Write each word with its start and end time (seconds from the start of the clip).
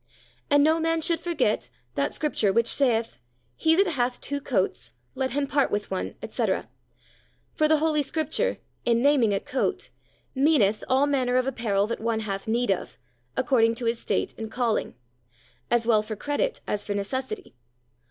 And 0.49 0.63
no 0.63 0.79
man 0.79 0.99
should 1.01 1.19
forget 1.19 1.69
that 1.93 2.11
Scripture 2.11 2.51
which 2.51 2.65
saith, 2.69 3.19
"He 3.55 3.75
that 3.75 3.85
hath 3.91 4.19
two 4.19 4.41
coats, 4.41 4.93
let 5.13 5.33
him 5.33 5.45
part 5.45 5.69
with 5.69 5.91
one," 5.91 6.15
etc.; 6.23 6.67
for 7.53 7.67
the 7.67 7.77
Holy 7.77 8.01
Scripture, 8.01 8.57
in 8.83 9.03
naming 9.03 9.31
a 9.31 9.39
coat, 9.39 9.91
meaneth 10.33 10.83
all 10.89 11.05
manner 11.05 11.37
of 11.37 11.45
apparel 11.45 11.85
that 11.85 12.01
one 12.01 12.21
hath 12.21 12.47
need 12.47 12.71
of, 12.71 12.97
according 13.37 13.75
to 13.75 13.85
his 13.85 13.99
state 13.99 14.33
and 14.39 14.51
calling, 14.51 14.95
as 15.69 15.85
well 15.85 16.01
for 16.01 16.15
credit 16.15 16.61
as 16.65 16.83
for 16.83 16.95
necessity. 16.95 17.53